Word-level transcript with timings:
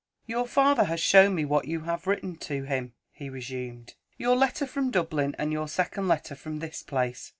"Your 0.25 0.47
father 0.47 0.85
has 0.85 0.99
shown 0.99 1.35
me 1.35 1.45
what 1.45 1.65
you 1.67 1.81
have 1.81 2.07
written 2.07 2.35
to 2.37 2.63
him," 2.63 2.93
he 3.11 3.29
resumed; 3.29 3.93
"your 4.17 4.35
letter 4.35 4.65
from 4.65 4.89
Dublin 4.89 5.35
and 5.37 5.53
your 5.53 5.67
second 5.67 6.07
letter 6.07 6.33
from 6.33 6.57
this 6.57 6.81
place. 6.81 7.29